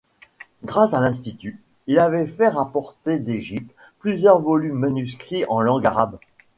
[0.65, 6.17] Grâce à l’Institut, il avait fait rapporter d’Égypte plusieurs volumes manuscrits en langue arabe.